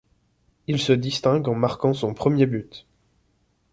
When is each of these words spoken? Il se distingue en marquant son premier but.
Il 0.65 0.81
se 0.81 0.93
distingue 0.93 1.47
en 1.47 1.53
marquant 1.53 1.93
son 1.93 2.15
premier 2.15 2.47
but. 2.47 2.87